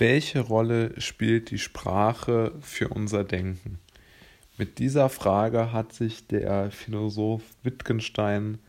Welche 0.00 0.40
Rolle 0.40 0.98
spielt 0.98 1.50
die 1.50 1.58
Sprache 1.58 2.54
für 2.62 2.88
unser 2.88 3.22
Denken? 3.22 3.78
Mit 4.56 4.78
dieser 4.78 5.10
Frage 5.10 5.74
hat 5.74 5.92
sich 5.92 6.26
der 6.26 6.70
Philosoph 6.70 7.42
Wittgenstein 7.64 8.60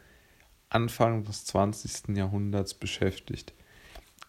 Anfang 0.67 1.23
des 1.23 1.45
20. 1.45 2.17
Jahrhunderts 2.17 2.73
beschäftigt. 2.73 3.53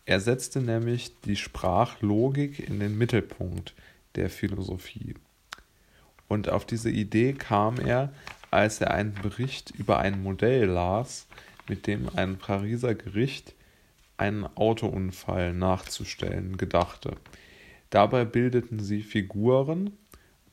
Er 0.06 0.20
setzte 0.20 0.60
nämlich 0.60 1.10
die 1.22 1.34
Sprachlogik 1.34 2.60
in 2.60 2.78
den 2.78 2.96
Mittelpunkt 2.96 3.74
der 4.14 4.30
Philosophie. 4.30 5.14
Und 6.28 6.50
auf 6.50 6.64
diese 6.66 6.90
Idee 6.90 7.32
kam 7.32 7.80
er, 7.80 8.12
als 8.52 8.80
er 8.80 8.92
einen 8.92 9.14
Bericht 9.14 9.72
über 9.72 9.98
ein 9.98 10.22
Modell 10.22 10.66
las, 10.66 11.26
mit 11.68 11.88
dem 11.88 12.08
ein 12.14 12.38
Pariser 12.38 12.94
Gericht 12.94 13.56
einen 14.16 14.46
Autounfall 14.56 15.52
nachzustellen 15.52 16.56
gedachte. 16.56 17.16
Dabei 17.90 18.24
bildeten 18.24 18.80
sie 18.80 19.02
Figuren 19.02 19.96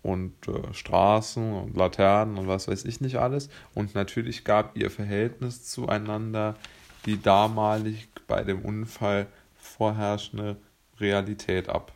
und 0.01 0.47
äh, 0.47 0.73
Straßen 0.73 1.53
und 1.53 1.75
Laternen 1.75 2.37
und 2.37 2.47
was 2.47 2.67
weiß 2.67 2.85
ich 2.85 3.01
nicht 3.01 3.17
alles. 3.17 3.49
Und 3.73 3.95
natürlich 3.95 4.43
gab 4.43 4.77
ihr 4.77 4.89
Verhältnis 4.89 5.65
zueinander 5.65 6.55
die 7.05 7.21
damalig 7.21 8.09
bei 8.27 8.43
dem 8.43 8.61
Unfall 8.63 9.27
vorherrschende 9.55 10.57
Realität 10.99 11.69
ab. 11.69 11.93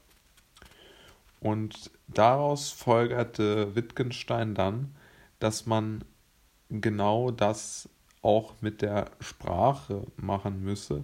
Und 1.39 1.91
daraus 2.07 2.69
folgerte 2.69 3.75
Wittgenstein 3.75 4.55
dann, 4.55 4.95
dass 5.39 5.65
man 5.65 6.05
genau 6.69 7.31
das 7.31 7.89
auch 8.21 8.53
mit 8.61 8.81
der 8.81 9.11
Sprache 9.19 10.07
machen 10.15 10.63
müsse, 10.63 11.03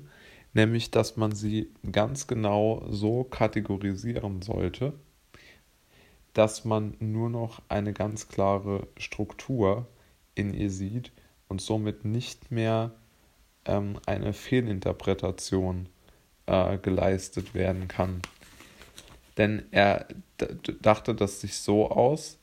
nämlich 0.53 0.91
dass 0.91 1.17
man 1.17 1.33
sie 1.33 1.71
ganz 1.91 2.27
genau 2.27 2.85
so 2.89 3.23
kategorisieren 3.23 4.41
sollte, 4.41 4.93
dass 6.33 6.65
man 6.65 6.95
nur 6.99 7.29
noch 7.29 7.61
eine 7.69 7.93
ganz 7.93 8.27
klare 8.27 8.87
Struktur 8.97 9.87
in 10.35 10.53
ihr 10.53 10.69
sieht 10.69 11.11
und 11.47 11.61
somit 11.61 12.05
nicht 12.05 12.51
mehr 12.51 12.91
ähm, 13.65 13.99
eine 14.05 14.33
Fehlinterpretation 14.33 15.89
äh, 16.45 16.77
geleistet 16.77 17.53
werden 17.53 17.87
kann. 17.87 18.21
Denn 19.37 19.63
er 19.71 20.07
dachte 20.81 21.15
das 21.15 21.41
sich 21.41 21.57
so 21.57 21.89
aus, 21.89 22.37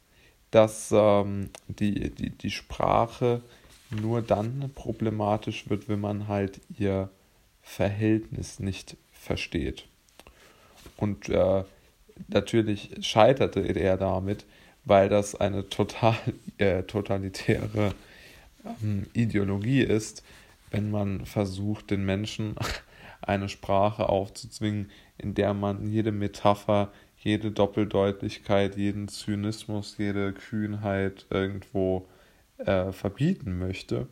dass 0.50 0.90
ähm, 0.92 1.50
die, 1.68 2.10
die, 2.10 2.30
die 2.30 2.50
Sprache 2.50 3.42
nur 3.90 4.22
dann 4.22 4.70
problematisch 4.74 5.68
wird, 5.68 5.88
wenn 5.88 6.00
man 6.00 6.28
halt 6.28 6.60
ihr 6.78 7.10
Verhältnis 7.66 8.60
nicht 8.60 8.96
versteht. 9.12 9.86
Und 10.96 11.28
äh, 11.28 11.64
natürlich 12.28 12.90
scheiterte 13.00 13.60
er 13.60 13.96
damit, 13.96 14.46
weil 14.84 15.08
das 15.08 15.34
eine 15.34 15.68
total 15.68 16.16
äh, 16.58 16.84
totalitäre 16.84 17.92
ähm, 18.64 19.06
Ideologie 19.12 19.82
ist, 19.82 20.22
wenn 20.70 20.90
man 20.92 21.26
versucht, 21.26 21.90
den 21.90 22.06
Menschen 22.06 22.54
eine 23.20 23.48
Sprache 23.48 24.08
aufzuzwingen, 24.08 24.90
in 25.18 25.34
der 25.34 25.52
man 25.52 25.90
jede 25.90 26.12
Metapher, 26.12 26.92
jede 27.18 27.50
Doppeldeutigkeit, 27.50 28.76
jeden 28.76 29.08
Zynismus, 29.08 29.96
jede 29.98 30.32
Kühnheit 30.32 31.26
irgendwo 31.30 32.06
äh, 32.58 32.92
verbieten 32.92 33.58
möchte. 33.58 34.06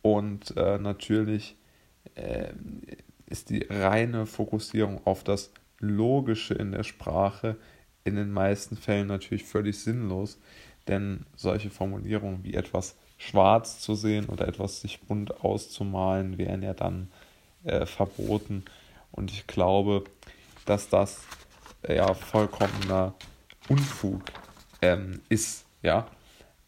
Und 0.00 0.56
äh, 0.56 0.78
natürlich 0.78 1.56
äh, 2.14 2.52
ist 3.26 3.50
die 3.50 3.66
reine 3.68 4.26
Fokussierung 4.26 5.00
auf 5.06 5.24
das 5.24 5.52
Logische 5.78 6.54
in 6.54 6.72
der 6.72 6.84
Sprache 6.84 7.56
in 8.04 8.16
den 8.16 8.32
meisten 8.32 8.76
Fällen 8.76 9.08
natürlich 9.08 9.44
völlig 9.44 9.78
sinnlos, 9.80 10.38
denn 10.88 11.24
solche 11.36 11.70
Formulierungen 11.70 12.42
wie 12.44 12.54
etwas 12.54 12.96
schwarz 13.16 13.80
zu 13.80 13.94
sehen 13.94 14.26
oder 14.26 14.48
etwas 14.48 14.80
sich 14.80 15.00
bunt 15.00 15.44
auszumalen, 15.44 16.38
wären 16.38 16.62
ja 16.62 16.74
dann 16.74 17.08
äh, 17.64 17.86
verboten. 17.86 18.64
Und 19.12 19.30
ich 19.30 19.46
glaube, 19.46 20.04
dass 20.66 20.88
das 20.88 21.20
äh, 21.82 21.96
ja 21.96 22.14
vollkommener 22.14 23.14
Unfug 23.68 24.22
ähm, 24.80 25.20
ist, 25.28 25.64
ja. 25.82 26.06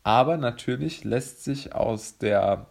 Aber 0.04 0.36
natürlich 0.36 1.02
lässt 1.02 1.42
sich 1.42 1.74
aus 1.74 2.18
der 2.18 2.66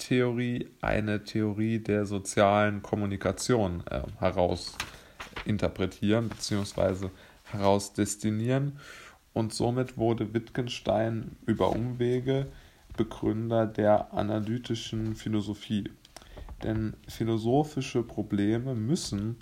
Wahrheitstheorie 0.00 0.68
eine 0.80 1.24
Theorie 1.24 1.78
der 1.78 2.06
sozialen 2.06 2.82
Kommunikation 2.82 3.82
äh, 3.90 4.02
heraus 4.18 4.76
interpretieren 5.44 6.28
bzw. 6.30 7.08
herausdestinieren. 7.44 8.78
Und 9.32 9.52
somit 9.52 9.96
wurde 9.98 10.32
Wittgenstein 10.32 11.36
über 11.46 11.70
Umwege 11.70 12.46
Begründer 12.96 13.66
der 13.66 14.12
analytischen 14.12 15.14
Philosophie. 15.14 15.84
Denn 16.64 16.94
philosophische 17.06 18.02
Probleme 18.02 18.74
müssen 18.74 19.36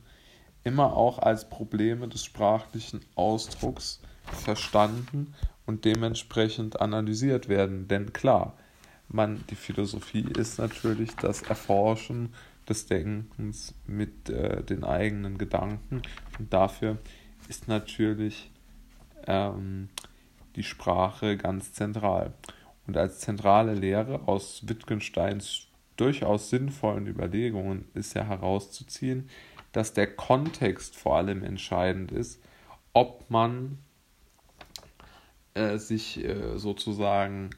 immer 0.65 0.97
auch 0.97 1.21
als 1.21 1.49
Probleme 1.49 2.09
des 2.09 2.25
sprachlichen 2.25 3.01
Ausdrucks 3.15 4.01
verstanden 4.25 5.35
und 5.67 5.85
dementsprechend 5.85 6.81
analysiert 6.81 7.49
werden. 7.49 7.89
Denn 7.89 8.13
klar, 8.13 8.57
man, 9.09 9.45
die 9.51 9.55
Philosophie 9.55 10.27
ist 10.37 10.59
natürlich 10.59 11.15
das 11.17 11.43
Erforschen 11.43 12.35
des 12.69 12.87
Denkens 12.87 13.75
mit 13.87 14.29
äh, 14.29 14.63
den 14.63 14.85
eigenen 14.85 15.39
Gedanken. 15.39 16.03
Und 16.39 16.53
dafür 16.53 16.99
ist 17.49 17.69
natürlich 17.69 18.51
ähm, 19.27 19.89
die 20.57 20.63
Sprache 20.63 21.37
ganz 21.37 21.73
zentral. 21.73 22.35
Und 22.87 22.97
als 22.97 23.21
zentrale 23.21 23.75
Lehre 23.75 24.27
aus 24.29 24.67
Wittgensteins 24.67 25.69
durchaus 25.97 26.51
sinnvollen 26.51 27.07
Überlegungen 27.07 27.87
ist 27.95 28.15
ja 28.15 28.25
herauszuziehen, 28.25 29.29
dass 29.73 29.93
der 29.93 30.15
Kontext 30.15 30.97
vor 30.97 31.17
allem 31.17 31.43
entscheidend 31.43 32.13
ist, 32.13 32.43
ob 32.93 33.31
man 33.31 33.79
äh, 35.55 35.77
sich 35.79 36.25
äh, 36.25 36.57
sozusagen, 36.59 37.51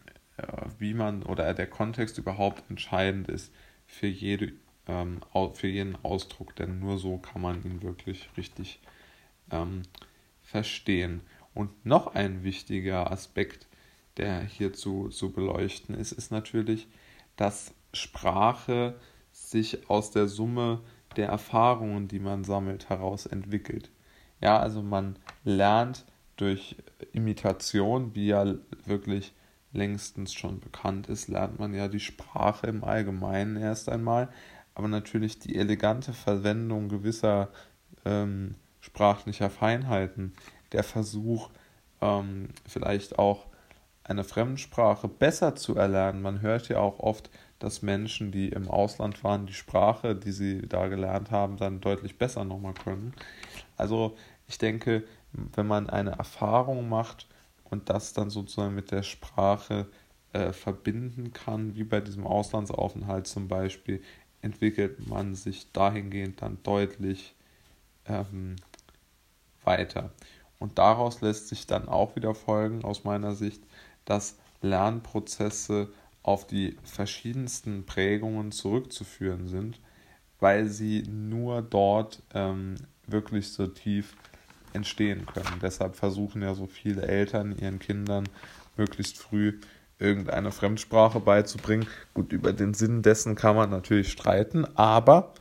wie 0.78 0.94
man 0.94 1.22
oder 1.22 1.52
der 1.54 1.66
Kontext 1.66 2.18
überhaupt 2.18 2.68
entscheidend 2.70 3.28
ist 3.28 3.52
für 3.86 4.06
jede 4.06 4.52
ähm, 4.86 5.20
für 5.54 5.68
jeden 5.68 5.96
Ausdruck, 6.04 6.56
denn 6.56 6.80
nur 6.80 6.98
so 6.98 7.18
kann 7.18 7.42
man 7.42 7.62
ihn 7.64 7.82
wirklich 7.82 8.28
richtig 8.36 8.80
ähm, 9.50 9.82
verstehen. 10.42 11.22
Und 11.54 11.84
noch 11.84 12.14
ein 12.14 12.44
wichtiger 12.44 13.10
Aspekt, 13.10 13.68
der 14.16 14.42
hier 14.42 14.72
zu 14.72 15.10
beleuchten 15.34 15.94
ist, 15.94 16.12
ist 16.12 16.30
natürlich, 16.30 16.88
dass 17.36 17.74
Sprache 17.92 18.98
sich 19.32 19.88
aus 19.88 20.10
der 20.10 20.28
Summe 20.28 20.80
der 21.16 21.28
Erfahrungen, 21.28 22.08
die 22.08 22.18
man 22.20 22.44
sammelt, 22.44 22.88
heraus 22.88 23.26
entwickelt. 23.26 23.90
Ja, 24.40 24.58
also 24.58 24.82
man 24.82 25.16
lernt 25.44 26.04
durch 26.36 26.76
Imitation, 27.12 28.14
wie 28.14 28.28
ja 28.28 28.54
wirklich 28.84 29.32
längstens 29.72 30.32
schon 30.32 30.60
bekannt 30.60 31.08
ist, 31.08 31.28
lernt 31.28 31.58
man 31.58 31.74
ja 31.74 31.88
die 31.88 32.00
Sprache 32.00 32.66
im 32.66 32.84
Allgemeinen 32.84 33.56
erst 33.56 33.88
einmal, 33.88 34.28
aber 34.74 34.88
natürlich 34.88 35.38
die 35.38 35.56
elegante 35.56 36.12
Verwendung 36.12 36.88
gewisser 36.88 37.48
ähm, 38.04 38.56
sprachlicher 38.80 39.50
Feinheiten, 39.50 40.32
der 40.72 40.82
Versuch, 40.82 41.50
ähm, 42.00 42.48
vielleicht 42.66 43.18
auch 43.18 43.46
eine 44.04 44.24
Fremdsprache 44.24 45.06
besser 45.06 45.54
zu 45.54 45.76
erlernen. 45.76 46.22
Man 46.22 46.40
hört 46.40 46.68
ja 46.68 46.78
auch 46.78 46.98
oft, 46.98 47.30
dass 47.58 47.82
Menschen, 47.82 48.32
die 48.32 48.48
im 48.48 48.68
Ausland 48.68 49.22
waren, 49.22 49.46
die 49.46 49.52
Sprache, 49.52 50.16
die 50.16 50.32
sie 50.32 50.66
da 50.66 50.88
gelernt 50.88 51.30
haben, 51.30 51.58
dann 51.58 51.80
deutlich 51.80 52.18
besser 52.18 52.44
nochmal 52.44 52.74
können. 52.74 53.14
Also 53.76 54.16
ich 54.48 54.58
denke, 54.58 55.04
wenn 55.32 55.66
man 55.66 55.88
eine 55.88 56.12
Erfahrung 56.12 56.88
macht 56.88 57.28
und 57.70 57.88
das 57.88 58.12
dann 58.12 58.30
sozusagen 58.30 58.74
mit 58.74 58.90
der 58.90 59.02
Sprache 59.02 59.86
äh, 60.32 60.52
verbinden 60.52 61.32
kann, 61.32 61.74
wie 61.74 61.84
bei 61.84 62.00
diesem 62.00 62.26
Auslandsaufenthalt 62.26 63.26
zum 63.26 63.48
Beispiel, 63.48 64.02
entwickelt 64.42 65.06
man 65.08 65.34
sich 65.34 65.70
dahingehend 65.72 66.42
dann 66.42 66.58
deutlich 66.62 67.34
ähm, 68.06 68.56
weiter. 69.64 70.10
Und 70.58 70.78
daraus 70.78 71.20
lässt 71.20 71.48
sich 71.48 71.66
dann 71.66 71.88
auch 71.88 72.16
wieder 72.16 72.34
folgen, 72.34 72.84
aus 72.84 73.04
meiner 73.04 73.34
Sicht, 73.34 73.62
dass 74.04 74.38
Lernprozesse 74.62 75.92
auf 76.22 76.46
die 76.46 76.76
verschiedensten 76.84 77.86
Prägungen 77.86 78.52
zurückzuführen 78.52 79.48
sind, 79.48 79.80
weil 80.38 80.68
sie 80.68 81.02
nur 81.04 81.62
dort 81.62 82.22
ähm, 82.34 82.76
wirklich 83.06 83.52
so 83.52 83.66
tief 83.66 84.16
entstehen 84.72 85.26
können. 85.26 85.58
Deshalb 85.62 85.96
versuchen 85.96 86.42
ja 86.42 86.54
so 86.54 86.66
viele 86.66 87.02
Eltern 87.02 87.56
ihren 87.56 87.78
Kindern 87.78 88.28
möglichst 88.76 89.18
früh 89.18 89.58
irgendeine 89.98 90.50
Fremdsprache 90.50 91.20
beizubringen. 91.20 91.86
Gut, 92.14 92.32
über 92.32 92.52
den 92.52 92.74
Sinn 92.74 93.02
dessen 93.02 93.34
kann 93.34 93.56
man 93.56 93.70
natürlich 93.70 94.10
streiten, 94.10 94.64
aber 94.76 95.34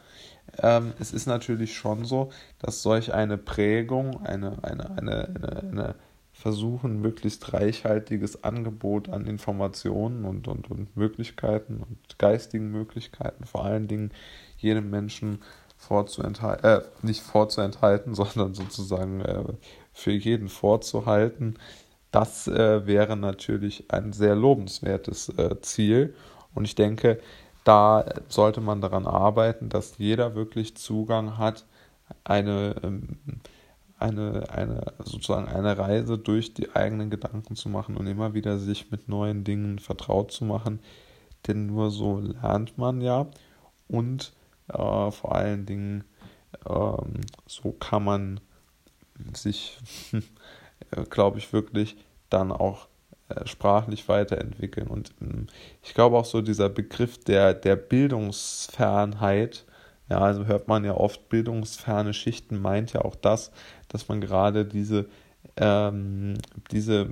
ähm, 0.62 0.94
es 1.00 1.14
ist 1.14 1.28
natürlich 1.28 1.76
schon 1.76 2.06
so, 2.06 2.31
dass 2.60 2.81
solch 2.81 3.14
eine 3.14 3.38
Prägung, 3.38 4.26
eine, 4.26 4.64
eine, 4.64 4.90
eine, 4.98 5.28
eine, 5.28 5.60
eine 5.64 5.96
versuchen, 6.40 7.02
möglichst 7.02 7.52
reichhaltiges 7.54 8.44
Angebot 8.44 9.10
an 9.10 9.28
Informationen 9.28 10.24
und, 10.24 10.48
und, 10.48 10.72
und 10.72 10.96
Möglichkeiten 10.96 11.84
und 11.84 12.18
geistigen 12.18 12.72
Möglichkeiten, 12.72 13.44
vor 13.44 13.66
allen 13.66 13.88
Dingen 13.88 14.12
jedem 14.58 14.90
Menschen 14.90 15.40
vorzuenthalten, 15.80 16.66
äh, 16.66 16.81
nicht 17.02 17.22
vorzuenthalten, 17.22 18.14
sondern 18.14 18.54
sozusagen 18.54 19.22
äh, 19.22 19.44
für 19.94 20.12
jeden 20.12 20.50
vorzuhalten, 20.50 21.58
das 22.12 22.48
äh, 22.48 22.86
wäre 22.86 23.16
natürlich 23.16 23.86
ein 23.92 24.14
sehr 24.14 24.36
lobenswertes 24.36 25.30
äh, 25.30 25.62
Ziel. 25.62 26.16
Und 26.54 26.66
ich 26.66 26.76
denke, 26.76 27.20
da 27.64 28.06
sollte 28.28 28.62
man 28.62 28.81
daran 28.81 29.06
arbeiten, 29.06 29.70
dass 29.70 29.98
jeder 29.98 30.36
wirklich 30.36 30.76
Zugang 30.76 31.38
hat, 31.38 31.66
eine, 32.24 32.76
ähm, 32.84 33.20
eine, 34.00 34.50
eine, 34.50 34.94
sozusagen 35.04 35.48
eine 35.48 35.78
Reise 35.78 36.18
durch 36.18 36.54
die 36.54 36.76
eigenen 36.76 37.10
Gedanken 37.12 37.56
zu 37.56 37.70
machen 37.70 37.96
und 37.96 38.08
immer 38.08 38.34
wieder 38.34 38.58
sich 38.58 38.90
mit 38.92 39.08
neuen 39.08 39.44
Dingen 39.44 39.78
vertraut 39.78 40.31
zu 40.31 40.46
machen. 40.46 40.80
Denn 41.48 41.68
nur 41.68 41.92
so 41.92 42.20
lernt 42.20 42.78
man 42.78 43.02
ja 43.02 43.28
und 43.88 44.34
äh, 44.69 45.12
vor 45.12 45.36
allen 45.36 45.66
Dingen 45.66 46.04
ähm, 46.68 47.21
so 47.45 47.71
kann 47.71 48.04
man 48.04 48.39
sich, 49.33 49.77
glaube 51.10 51.39
ich, 51.39 51.54
wirklich 51.54 51.98
dann 52.30 52.51
auch 52.51 52.88
äh, 53.30 53.45
sprachlich 53.45 54.07
weiterentwickeln. 54.07 54.88
Und 54.88 55.12
ähm, 55.21 55.48
ich 55.83 55.94
glaube 55.94 56.18
auch 56.18 56.25
so 56.25 56.42
dieser 56.42 56.69
Begriff 56.69 57.24
der, 57.24 57.54
der 57.54 57.75
Bildungsfernheit, 57.75 59.66
ja, 60.10 60.19
also 60.19 60.45
hört 60.45 60.68
man 60.68 60.83
ja 60.86 60.95
oft, 60.95 61.30
bildungsferne 61.30 62.13
Schichten 62.13 62.60
meint 62.60 62.94
ja 62.94 63.01
auch 63.01 63.16
das, 63.16 63.51
dass 63.89 64.07
man 64.07 64.21
gerade 64.21 64.66
diese, 64.66 65.06
ähm, 65.57 66.36
diese 66.71 67.07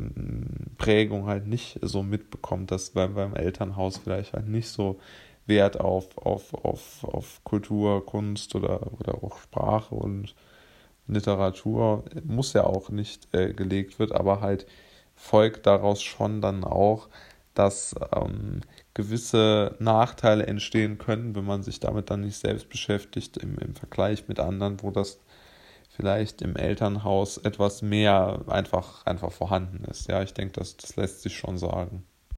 Prägung 0.77 1.27
halt 1.27 1.45
nicht 1.45 1.79
so 1.81 2.01
mitbekommt, 2.01 2.71
dass 2.71 2.91
beim 2.91 3.35
Elternhaus 3.35 3.97
vielleicht 3.97 4.33
halt 4.33 4.47
nicht 4.47 4.69
so 4.69 4.99
Wert 5.47 5.79
auf, 5.79 6.17
auf, 6.17 6.53
auf, 6.53 7.03
auf 7.03 7.43
Kultur, 7.43 8.05
Kunst 8.05 8.55
oder, 8.55 8.91
oder 8.99 9.23
auch 9.23 9.39
Sprache 9.39 9.95
und 9.95 10.35
Literatur 11.07 12.03
muss 12.23 12.53
ja 12.53 12.65
auch 12.65 12.89
nicht 12.89 13.33
äh, 13.33 13.53
gelegt 13.53 13.99
wird, 13.99 14.11
aber 14.11 14.41
halt 14.41 14.67
folgt 15.15 15.65
daraus 15.65 16.01
schon 16.03 16.41
dann 16.41 16.63
auch, 16.63 17.09
dass 17.53 17.95
ähm, 18.13 18.61
gewisse 18.93 19.75
Nachteile 19.79 20.45
entstehen 20.45 20.97
können, 20.97 21.35
wenn 21.35 21.45
man 21.45 21.63
sich 21.63 21.79
damit 21.79 22.09
dann 22.09 22.21
nicht 22.21 22.37
selbst 22.37 22.69
beschäftigt, 22.69 23.37
im, 23.37 23.57
im 23.57 23.75
Vergleich 23.75 24.27
mit 24.27 24.39
anderen, 24.39 24.81
wo 24.83 24.91
das 24.91 25.19
vielleicht 25.89 26.41
im 26.43 26.55
Elternhaus 26.55 27.37
etwas 27.39 27.81
mehr 27.81 28.43
einfach, 28.47 29.05
einfach 29.05 29.31
vorhanden 29.31 29.85
ist. 29.85 30.07
Ja, 30.07 30.21
ich 30.21 30.33
denke, 30.33 30.53
das, 30.53 30.77
das 30.77 30.95
lässt 30.95 31.21
sich 31.23 31.35
schon 31.37 31.57
sagen. 31.57 32.05